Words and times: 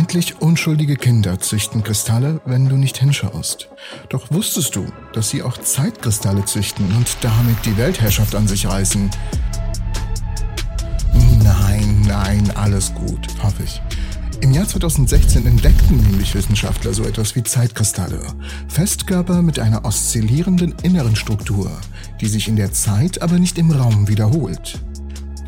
Vermeintlich 0.00 0.40
unschuldige 0.40 0.96
Kinder 0.96 1.38
züchten 1.40 1.84
Kristalle, 1.84 2.40
wenn 2.46 2.70
du 2.70 2.76
nicht 2.76 2.96
hinschaust. 2.96 3.68
Doch 4.08 4.30
wusstest 4.30 4.74
du, 4.74 4.86
dass 5.12 5.28
sie 5.28 5.42
auch 5.42 5.58
Zeitkristalle 5.58 6.42
züchten 6.46 6.86
und 6.96 7.18
damit 7.20 7.66
die 7.66 7.76
Weltherrschaft 7.76 8.34
an 8.34 8.48
sich 8.48 8.66
reißen? 8.66 9.10
Nein, 11.44 12.02
nein, 12.08 12.50
alles 12.54 12.94
gut, 12.94 13.26
hoffe 13.42 13.62
ich. 13.62 13.82
Im 14.40 14.52
Jahr 14.52 14.66
2016 14.66 15.44
entdeckten 15.44 15.98
nämlich 15.98 16.34
Wissenschaftler 16.34 16.94
so 16.94 17.04
etwas 17.04 17.36
wie 17.36 17.42
Zeitkristalle. 17.42 18.22
Festkörper 18.68 19.42
mit 19.42 19.58
einer 19.58 19.84
oszillierenden 19.84 20.76
inneren 20.82 21.14
Struktur, 21.14 21.70
die 22.22 22.28
sich 22.28 22.48
in 22.48 22.56
der 22.56 22.72
Zeit, 22.72 23.20
aber 23.20 23.38
nicht 23.38 23.58
im 23.58 23.70
Raum 23.70 24.08
wiederholt. 24.08 24.80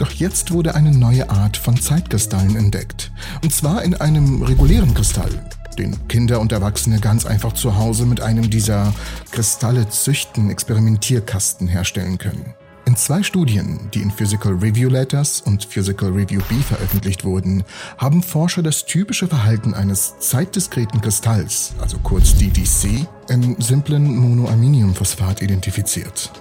Doch 0.03 0.11
jetzt 0.11 0.51
wurde 0.51 0.75
eine 0.75 0.91
neue 0.91 1.31
Art 1.31 1.57
von 1.57 1.81
Zeitkristallen 1.81 2.57
entdeckt. 2.57 3.13
Und 3.45 3.53
zwar 3.53 3.85
in 3.85 3.95
einem 3.95 4.43
regulären 4.43 4.95
Kristall, 4.95 5.31
den 5.79 6.09
Kinder 6.09 6.41
und 6.41 6.51
Erwachsene 6.51 6.99
ganz 6.99 7.25
einfach 7.25 7.53
zu 7.53 7.77
Hause 7.77 8.05
mit 8.05 8.21
einem 8.21 8.51
dieser 8.51 8.93
Kristalle 9.31 9.89
züchten 9.91 10.51
Experimentierkasten 10.51 11.69
herstellen 11.69 12.19
können. 12.19 12.53
In 12.85 12.97
zwei 12.97 13.23
Studien, 13.23 13.79
die 13.95 14.03
in 14.03 14.11
Physical 14.11 14.55
Review 14.55 14.89
Letters 14.89 15.41
und 15.41 15.67
Physical 15.67 16.11
Review 16.11 16.41
B 16.49 16.57
veröffentlicht 16.57 17.25
wurden, 17.25 17.63
haben 17.97 18.25
Forscher 18.25 18.65
das 18.65 18.87
typische 18.87 19.29
Verhalten 19.29 19.73
eines 19.73 20.19
zeitdiskreten 20.19 21.01
Kristalls, 21.01 21.75
also 21.81 21.97
kurz 21.99 22.35
DDC, 22.35 23.07
im 23.29 23.55
simplen 23.61 24.17
Monoaminumphosphat 24.17 25.43
identifiziert. 25.43 26.33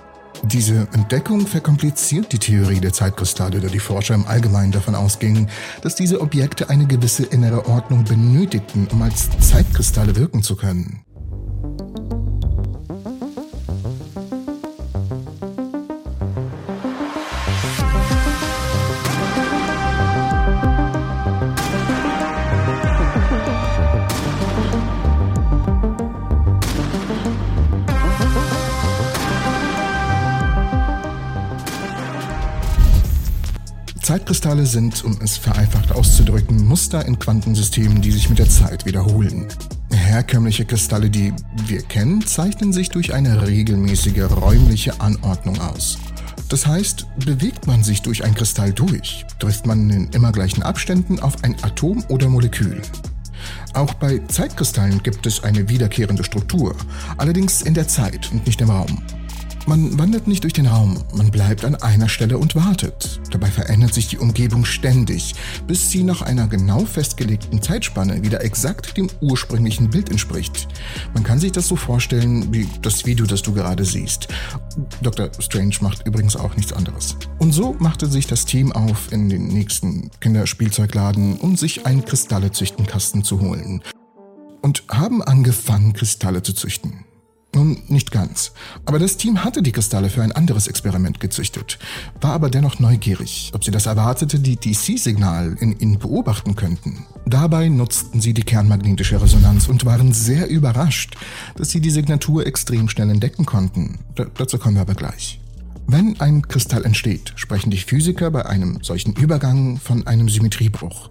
Diese 0.43 0.87
Entdeckung 0.93 1.45
verkompliziert 1.45 2.31
die 2.33 2.39
Theorie 2.39 2.79
der 2.79 2.91
Zeitkristalle, 2.91 3.59
da 3.59 3.67
die 3.67 3.79
Forscher 3.79 4.15
im 4.15 4.25
Allgemeinen 4.25 4.71
davon 4.71 4.95
ausgingen, 4.95 5.49
dass 5.83 5.95
diese 5.95 6.19
Objekte 6.19 6.69
eine 6.69 6.87
gewisse 6.87 7.23
innere 7.23 7.67
Ordnung 7.67 8.03
benötigten, 8.03 8.87
um 8.91 9.01
als 9.03 9.29
Zeitkristalle 9.39 10.15
wirken 10.15 10.41
zu 10.41 10.55
können. 10.55 11.03
Zeitkristalle 34.01 34.65
sind, 34.65 35.03
um 35.03 35.19
es 35.21 35.37
vereinfacht 35.37 35.91
auszudrücken, 35.91 36.65
Muster 36.65 37.05
in 37.05 37.19
Quantensystemen, 37.19 38.01
die 38.01 38.11
sich 38.11 38.29
mit 38.29 38.39
der 38.39 38.49
Zeit 38.49 38.85
wiederholen. 38.85 39.45
Herkömmliche 39.93 40.65
Kristalle, 40.65 41.09
die 41.09 41.33
wir 41.67 41.81
kennen, 41.83 42.25
zeichnen 42.25 42.73
sich 42.73 42.89
durch 42.89 43.13
eine 43.13 43.45
regelmäßige 43.45 44.23
räumliche 44.31 44.99
Anordnung 44.99 45.59
aus. 45.61 45.99
Das 46.49 46.65
heißt, 46.65 47.05
bewegt 47.25 47.67
man 47.67 47.83
sich 47.83 48.01
durch 48.01 48.23
ein 48.23 48.35
Kristall 48.35 48.73
durch, 48.73 49.25
trifft 49.39 49.65
man 49.65 49.89
in 49.89 50.09
immer 50.09 50.31
gleichen 50.31 50.63
Abständen 50.63 51.19
auf 51.19 51.43
ein 51.43 51.55
Atom 51.63 52.03
oder 52.09 52.27
Molekül. 52.27 52.81
Auch 53.73 53.93
bei 53.93 54.19
Zeitkristallen 54.27 55.01
gibt 55.03 55.25
es 55.25 55.43
eine 55.43 55.69
wiederkehrende 55.69 56.23
Struktur, 56.23 56.75
allerdings 57.17 57.61
in 57.61 57.73
der 57.73 57.87
Zeit 57.87 58.31
und 58.31 58.45
nicht 58.45 58.59
im 58.61 58.69
Raum. 58.69 59.01
Man 59.67 59.99
wandert 59.99 60.27
nicht 60.27 60.43
durch 60.43 60.53
den 60.53 60.65
Raum, 60.65 60.97
man 61.13 61.29
bleibt 61.29 61.65
an 61.65 61.75
einer 61.75 62.09
Stelle 62.09 62.39
und 62.39 62.55
wartet. 62.55 63.21
Dabei 63.29 63.47
verändert 63.47 63.93
sich 63.93 64.07
die 64.07 64.17
Umgebung 64.17 64.65
ständig, 64.65 65.35
bis 65.67 65.91
sie 65.91 66.03
nach 66.03 66.23
einer 66.23 66.47
genau 66.47 66.83
festgelegten 66.83 67.61
Zeitspanne 67.61 68.23
wieder 68.23 68.43
exakt 68.43 68.97
dem 68.97 69.09
ursprünglichen 69.21 69.89
Bild 69.89 70.09
entspricht. 70.09 70.67
Man 71.13 71.23
kann 71.23 71.39
sich 71.39 71.51
das 71.51 71.67
so 71.67 71.75
vorstellen 71.75 72.51
wie 72.51 72.67
das 72.81 73.05
Video, 73.05 73.25
das 73.25 73.43
du 73.43 73.53
gerade 73.53 73.85
siehst. 73.85 74.27
Dr. 75.03 75.29
Strange 75.39 75.75
macht 75.81 76.07
übrigens 76.07 76.35
auch 76.35 76.55
nichts 76.55 76.73
anderes. 76.73 77.15
Und 77.37 77.53
so 77.53 77.75
machte 77.77 78.07
sich 78.07 78.25
das 78.25 78.45
Team 78.45 78.71
auf 78.71 79.11
in 79.11 79.29
den 79.29 79.47
nächsten 79.47 80.09
Kinderspielzeugladen, 80.21 81.37
um 81.37 81.55
sich 81.55 81.85
einen 81.85 82.03
Kristallezüchtenkasten 82.03 83.23
zu 83.23 83.39
holen. 83.39 83.81
Und 84.61 84.83
haben 84.89 85.21
angefangen, 85.21 85.93
Kristalle 85.93 86.41
zu 86.41 86.53
züchten. 86.53 87.05
Nun, 87.53 87.81
nicht 87.89 88.11
ganz. 88.11 88.53
Aber 88.85 88.97
das 88.97 89.17
Team 89.17 89.43
hatte 89.43 89.61
die 89.61 89.73
Kristalle 89.73 90.09
für 90.09 90.23
ein 90.23 90.31
anderes 90.31 90.67
Experiment 90.67 91.19
gezüchtet, 91.19 91.79
war 92.21 92.31
aber 92.31 92.49
dennoch 92.49 92.79
neugierig, 92.79 93.51
ob 93.53 93.65
sie 93.65 93.71
das 93.71 93.87
erwartete 93.87 94.39
DC-Signal 94.39 95.57
in 95.59 95.77
ihnen 95.79 95.99
beobachten 95.99 96.55
könnten. 96.55 97.05
Dabei 97.25 97.67
nutzten 97.67 98.21
sie 98.21 98.33
die 98.33 98.43
kernmagnetische 98.43 99.21
Resonanz 99.21 99.67
und 99.67 99.85
waren 99.85 100.13
sehr 100.13 100.49
überrascht, 100.49 101.17
dass 101.57 101.71
sie 101.71 101.81
die 101.81 101.91
Signatur 101.91 102.45
extrem 102.47 102.87
schnell 102.87 103.09
entdecken 103.09 103.45
konnten. 103.45 103.99
D 104.17 104.25
dazu 104.33 104.57
kommen 104.57 104.75
wir 104.75 104.81
aber 104.81 104.95
gleich. 104.95 105.41
Wenn 105.87 106.21
ein 106.21 106.47
Kristall 106.47 106.85
entsteht, 106.85 107.33
sprechen 107.35 107.69
die 107.69 107.77
Physiker 107.77 108.31
bei 108.31 108.45
einem 108.45 108.81
solchen 108.81 109.13
Übergang 109.13 109.77
von 109.77 110.07
einem 110.07 110.29
Symmetriebruch. 110.29 111.09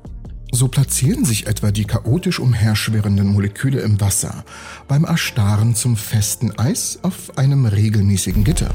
So 0.61 0.69
platzieren 0.69 1.25
sich 1.25 1.47
etwa 1.47 1.71
die 1.71 1.87
chaotisch 1.87 2.39
umherschwirrenden 2.39 3.29
Moleküle 3.29 3.81
im 3.81 3.99
Wasser 3.99 4.45
beim 4.89 5.05
Erstarren 5.05 5.75
zum 5.75 5.97
festen 5.97 6.53
Eis 6.59 6.99
auf 7.01 7.39
einem 7.39 7.65
regelmäßigen 7.65 8.45
Gitter. 8.45 8.69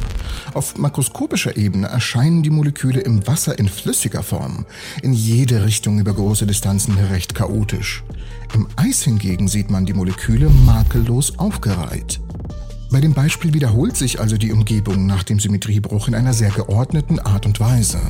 Auf 0.56 0.79
makroskopischer 0.79 1.57
Ebene 1.57 1.85
erscheinen 1.85 2.41
die 2.41 2.50
Moleküle 2.50 3.01
im 3.01 3.28
Wasser 3.28 3.59
in 3.59 3.69
flüssiger 3.69 4.24
Form, 4.24 4.66
in 5.03 5.13
jede 5.13 5.63
Richtung 5.63 6.00
über 6.00 6.16
große 6.16 6.47
Distanzen 6.47 6.97
recht 6.97 7.35
chaotisch. 7.35 8.03
Im 8.56 8.66
Eis 8.78 9.03
hingegen 9.03 9.47
sieht 9.47 9.69
man 9.69 9.85
die 9.85 9.94
Moleküle 9.94 10.50
makellos 10.50 11.38
aufgereiht. 11.38 12.19
Bei 12.90 13.00
dem 13.00 13.13
Beispiel 13.13 13.53
wiederholt 13.53 13.95
sich 13.95 14.19
also 14.19 14.38
die 14.38 14.51
Umgebung 14.51 15.06
nach 15.06 15.22
dem 15.22 15.40
Symmetriebruch 15.40 16.07
in 16.07 16.16
einer 16.16 16.34
sehr 16.34 16.50
geordneten 16.50 17.19
Art 17.19 17.45
und 17.45 17.59
Weise. 17.59 18.01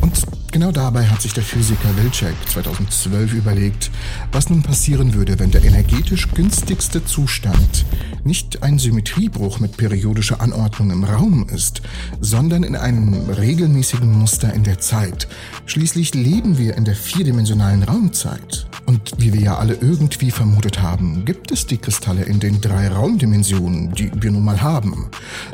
Und 0.00 0.16
genau 0.52 0.72
dabei 0.72 1.06
hat 1.06 1.20
sich 1.20 1.32
der 1.32 1.42
Physiker 1.42 1.96
Wilczek 1.96 2.34
2012 2.48 3.32
überlegt, 3.34 3.90
was 4.32 4.50
nun 4.50 4.62
passieren 4.62 5.14
würde, 5.14 5.38
wenn 5.38 5.50
der 5.50 5.64
energetisch 5.64 6.28
günstigste 6.32 7.04
Zustand 7.04 7.84
nicht 8.24 8.62
ein 8.62 8.78
Symmetriebruch 8.78 9.60
mit 9.60 9.76
periodischer 9.76 10.40
Anordnung 10.40 10.90
im 10.90 11.04
Raum 11.04 11.48
ist, 11.48 11.82
sondern 12.20 12.62
in 12.62 12.76
einem 12.76 13.14
regelmäßigen 13.30 14.10
Muster 14.10 14.52
in 14.52 14.64
der 14.64 14.78
Zeit. 14.78 15.28
Schließlich 15.66 16.14
leben 16.14 16.58
wir 16.58 16.76
in 16.76 16.84
der 16.84 16.96
vierdimensionalen 16.96 17.82
Raumzeit. 17.82 18.66
Und 18.86 19.12
wie 19.18 19.32
wir 19.32 19.40
ja 19.40 19.58
alle 19.58 19.74
irgendwie 19.74 20.30
vermutet 20.30 20.80
haben, 20.80 21.24
gibt 21.24 21.50
es 21.50 21.66
die 21.66 21.78
Kristalle 21.78 22.22
in 22.22 22.40
den 22.40 22.60
drei 22.60 22.88
Raumdimensionen, 22.88 23.92
die 23.92 24.10
wir 24.14 24.30
nun 24.30 24.44
mal 24.44 24.60
haben. 24.62 25.08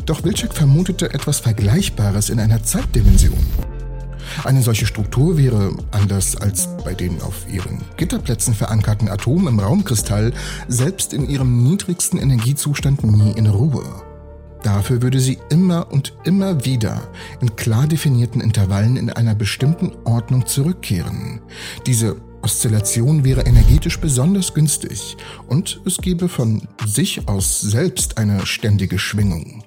Doch 0.07 0.25
Wilczek 0.25 0.55
vermutete 0.55 1.13
etwas 1.13 1.41
Vergleichbares 1.41 2.31
in 2.31 2.39
einer 2.39 2.63
Zeitdimension. 2.63 3.39
Eine 4.45 4.61
solche 4.61 4.85
Struktur 4.85 5.39
wäre, 5.39 5.75
anders 5.91 6.37
als 6.37 6.69
bei 6.85 6.93
den 6.93 7.23
auf 7.23 7.47
ihren 7.51 7.81
Gitterplätzen 7.97 8.53
verankerten 8.53 9.09
Atomen 9.09 9.49
im 9.49 9.59
Raumkristall, 9.59 10.35
selbst 10.69 11.15
in 11.15 11.29
ihrem 11.29 11.65
niedrigsten 11.65 12.19
Energiezustand 12.19 13.03
nie 13.05 13.33
in 13.33 13.47
Ruhe. 13.47 13.85
Dafür 14.63 15.01
würde 15.01 15.19
sie 15.19 15.39
immer 15.49 15.91
und 15.91 16.15
immer 16.25 16.65
wieder 16.67 17.09
in 17.41 17.57
klar 17.57 17.87
definierten 17.87 18.43
Intervallen 18.43 18.97
in 18.97 19.11
einer 19.11 19.35
bestimmten 19.35 19.93
Ordnung 20.05 20.47
zurückkehren. 20.47 21.41
Diese 21.87 22.17
Oszillation 22.43 23.25
wäre 23.25 23.47
energetisch 23.47 23.99
besonders 23.99 24.53
günstig 24.53 25.17
und 25.47 25.81
es 25.87 25.97
gäbe 25.97 26.29
von 26.29 26.69
sich 26.87 27.27
aus 27.29 27.63
selbst 27.63 28.19
eine 28.19 28.45
ständige 28.45 28.99
Schwingung. 28.99 29.64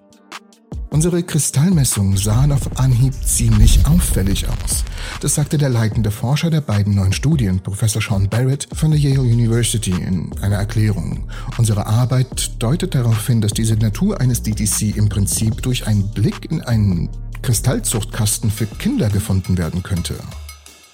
Unsere 0.98 1.22
Kristallmessungen 1.22 2.18
sahen 2.18 2.52
auf 2.52 2.80
Anhieb 2.80 3.14
ziemlich 3.24 3.86
auffällig 3.86 4.48
aus. 4.48 4.84
Das 5.22 5.36
sagte 5.36 5.60
der 5.60 5.70
leitende 5.70 6.10
Forscher 6.10 6.50
der 6.50 6.62
beiden 6.62 6.96
neuen 6.96 7.14
Studien, 7.14 7.60
Professor 7.60 8.02
Sean 8.02 8.28
Barrett 8.28 8.68
von 8.74 8.90
der 8.90 9.00
Yale 9.00 9.22
University, 9.22 9.92
in 9.92 10.32
einer 10.42 10.56
Erklärung. 10.56 11.30
Unsere 11.56 11.86
Arbeit 11.86 12.52
deutet 12.58 12.96
darauf 12.96 13.28
hin, 13.28 13.42
dass 13.42 13.52
die 13.52 13.64
Signatur 13.64 14.20
eines 14.20 14.42
DTC 14.42 14.98
im 14.98 15.08
Prinzip 15.08 15.62
durch 15.62 15.86
einen 15.86 16.08
Blick 16.08 16.50
in 16.50 16.64
einen 16.64 17.10
Kristallzuchtkasten 17.44 18.50
für 18.50 18.66
Kinder 18.66 19.12
gefunden 19.12 19.60
werden 19.60 19.84
könnte. 19.84 20.16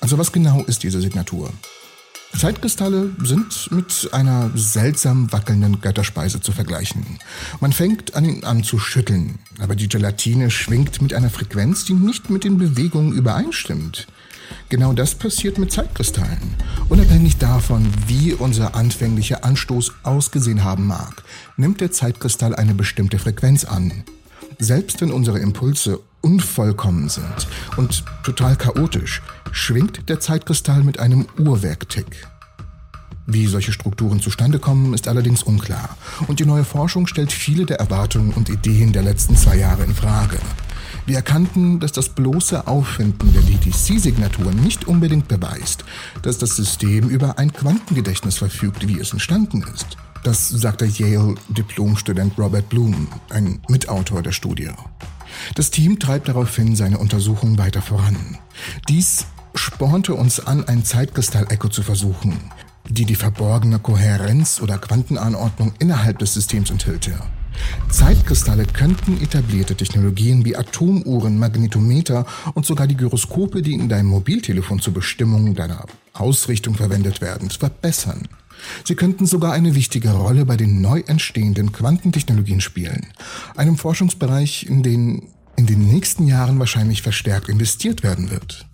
Also 0.01 0.17
was 0.17 0.33
genau 0.33 0.65
ist 0.65 0.83
diese 0.83 0.99
Signatur? 0.99 1.49
Zeitkristalle 2.37 3.11
sind 3.23 3.71
mit 3.71 4.09
einer 4.11 4.51
seltsam 4.55 5.31
wackelnden 5.31 5.81
Götterspeise 5.81 6.41
zu 6.41 6.51
vergleichen. 6.51 7.19
Man 7.61 7.71
fängt 7.71 8.15
an 8.15 8.25
ihn 8.25 8.43
an 8.43 8.63
zu 8.63 8.79
schütteln, 8.79 9.39
aber 9.59 9.75
die 9.75 9.87
Gelatine 9.87 10.49
schwingt 10.49 11.01
mit 11.01 11.13
einer 11.13 11.29
Frequenz, 11.29 11.85
die 11.85 11.93
nicht 11.93 12.29
mit 12.29 12.43
den 12.43 12.57
Bewegungen 12.57 13.13
übereinstimmt. 13.13 14.07
Genau 14.69 14.93
das 14.93 15.15
passiert 15.15 15.57
mit 15.57 15.71
Zeitkristallen. 15.71 16.55
Unabhängig 16.89 17.37
davon, 17.37 17.87
wie 18.07 18.33
unser 18.33 18.75
anfänglicher 18.75 19.43
Anstoß 19.43 19.93
ausgesehen 20.03 20.63
haben 20.63 20.87
mag, 20.87 21.23
nimmt 21.57 21.81
der 21.81 21.91
Zeitkristall 21.91 22.55
eine 22.55 22.73
bestimmte 22.73 23.19
Frequenz 23.19 23.63
an. 23.63 24.03
Selbst 24.59 25.01
wenn 25.01 25.11
unsere 25.11 25.39
Impulse 25.39 25.99
unvollkommen 26.23 27.09
sind 27.09 27.47
und 27.77 28.03
total 28.23 28.55
chaotisch, 28.55 29.21
schwingt 29.51 30.09
der 30.09 30.19
Zeitkristall 30.19 30.83
mit 30.83 30.99
einem 30.99 31.27
Uhrwerktick. 31.37 32.27
Wie 33.25 33.47
solche 33.47 33.71
Strukturen 33.71 34.19
zustande 34.19 34.59
kommen, 34.59 34.93
ist 34.93 35.07
allerdings 35.07 35.43
unklar. 35.43 35.95
Und 36.27 36.39
die 36.39 36.45
neue 36.45 36.65
Forschung 36.65 37.07
stellt 37.07 37.31
viele 37.31 37.65
der 37.65 37.79
Erwartungen 37.79 38.33
und 38.33 38.49
Ideen 38.49 38.91
der 38.91 39.03
letzten 39.03 39.37
zwei 39.37 39.57
Jahre 39.57 39.83
in 39.83 39.95
Frage. 39.95 40.39
Wir 41.05 41.17
erkannten, 41.17 41.79
dass 41.79 41.91
das 41.91 42.09
bloße 42.09 42.67
Auffinden 42.67 43.33
der 43.33 43.41
DTC-Signaturen 43.41 44.55
nicht 44.55 44.87
unbedingt 44.87 45.27
beweist, 45.27 45.83
dass 46.21 46.37
das 46.37 46.55
System 46.55 47.09
über 47.09 47.37
ein 47.37 47.51
Quantengedächtnis 47.51 48.37
verfügt, 48.37 48.87
wie 48.87 48.99
es 48.99 49.11
entstanden 49.11 49.63
ist. 49.73 49.97
Das 50.23 50.47
sagte 50.47 50.85
Yale-Diplomstudent 50.85 52.37
Robert 52.37 52.69
Bloom, 52.69 53.07
ein 53.29 53.61
Mitautor 53.67 54.21
der 54.21 54.31
Studie. 54.31 54.69
Das 55.55 55.71
Team 55.71 55.99
treibt 55.99 56.27
daraufhin 56.27 56.75
seine 56.75 56.97
Untersuchung 56.97 57.57
weiter 57.57 57.81
voran. 57.81 58.37
Dies 58.89 59.25
spornte 59.55 60.15
uns 60.15 60.39
an, 60.39 60.67
ein 60.67 60.83
Zeitkristall-Echo 60.83 61.69
zu 61.69 61.83
versuchen, 61.83 62.37
die 62.89 63.05
die 63.05 63.15
verborgene 63.15 63.79
Kohärenz 63.79 64.61
oder 64.61 64.77
Quantenanordnung 64.77 65.73
innerhalb 65.79 66.19
des 66.19 66.33
Systems 66.33 66.69
enthüllte. 66.69 67.13
Zeitkristalle 67.89 68.65
könnten 68.65 69.21
etablierte 69.21 69.75
Technologien 69.75 70.43
wie 70.43 70.55
Atomuhren, 70.55 71.37
Magnetometer 71.37 72.25
und 72.55 72.65
sogar 72.65 72.87
die 72.87 72.97
Gyroskope, 72.97 73.61
die 73.61 73.73
in 73.73 73.89
deinem 73.89 74.07
Mobiltelefon 74.07 74.79
zur 74.79 74.93
Bestimmung 74.93 75.53
deiner 75.53 75.85
Ausrichtung 76.13 76.75
verwendet 76.75 77.21
werden, 77.21 77.49
verbessern. 77.51 78.27
Sie 78.85 78.95
könnten 78.95 79.25
sogar 79.25 79.53
eine 79.53 79.75
wichtige 79.75 80.11
Rolle 80.11 80.45
bei 80.45 80.57
den 80.57 80.81
neu 80.81 81.01
entstehenden 81.07 81.71
Quantentechnologien 81.71 82.61
spielen, 82.61 83.07
einem 83.55 83.77
Forschungsbereich, 83.77 84.65
in 84.67 84.83
den 84.83 85.27
in 85.55 85.67
den 85.67 85.87
nächsten 85.87 86.25
Jahren 86.25 86.59
wahrscheinlich 86.59 87.01
verstärkt 87.01 87.47
investiert 87.47 88.03
werden 88.03 88.31
wird. 88.31 88.65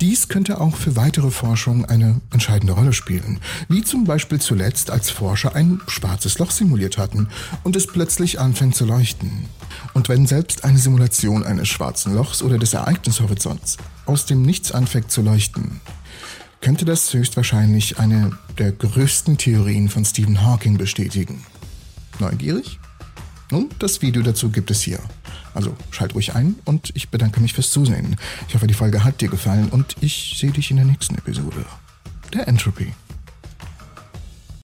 Dies 0.00 0.28
könnte 0.28 0.60
auch 0.60 0.74
für 0.74 0.96
weitere 0.96 1.30
Forschung 1.30 1.84
eine 1.84 2.20
entscheidende 2.32 2.72
Rolle 2.72 2.92
spielen, 2.92 3.38
wie 3.68 3.82
zum 3.82 4.04
Beispiel 4.04 4.40
zuletzt, 4.40 4.90
als 4.90 5.10
Forscher 5.10 5.54
ein 5.54 5.80
schwarzes 5.86 6.38
Loch 6.38 6.50
simuliert 6.50 6.98
hatten 6.98 7.28
und 7.62 7.76
es 7.76 7.86
plötzlich 7.86 8.40
anfängt 8.40 8.74
zu 8.74 8.84
leuchten. 8.84 9.46
Und 9.94 10.08
wenn 10.08 10.26
selbst 10.26 10.64
eine 10.64 10.78
Simulation 10.78 11.44
eines 11.44 11.68
schwarzen 11.68 12.14
Lochs 12.14 12.42
oder 12.42 12.58
des 12.58 12.74
Ereignishorizonts 12.74 13.76
aus 14.06 14.26
dem 14.26 14.42
Nichts 14.42 14.72
anfängt 14.72 15.12
zu 15.12 15.22
leuchten, 15.22 15.80
könnte 16.60 16.84
das 16.84 17.12
höchstwahrscheinlich 17.12 17.98
eine 17.98 18.32
der 18.58 18.72
größten 18.72 19.38
Theorien 19.38 19.88
von 19.88 20.04
Stephen 20.04 20.44
Hawking 20.44 20.76
bestätigen. 20.76 21.44
Neugierig? 22.18 22.78
Nun, 23.50 23.68
das 23.78 24.02
Video 24.02 24.22
dazu 24.22 24.50
gibt 24.50 24.70
es 24.70 24.82
hier. 24.82 25.00
Also 25.54 25.74
schalt 25.90 26.14
ruhig 26.14 26.34
ein 26.34 26.56
und 26.64 26.92
ich 26.94 27.08
bedanke 27.08 27.40
mich 27.40 27.54
fürs 27.54 27.70
Zusehen. 27.70 28.16
Ich 28.48 28.54
hoffe, 28.54 28.66
die 28.66 28.74
Folge 28.74 29.02
hat 29.02 29.20
dir 29.20 29.28
gefallen 29.28 29.68
und 29.70 29.96
ich 30.00 30.36
sehe 30.38 30.52
dich 30.52 30.70
in 30.70 30.76
der 30.76 30.86
nächsten 30.86 31.16
Episode. 31.16 31.64
Der 32.32 32.46
Entropy. 32.46 32.92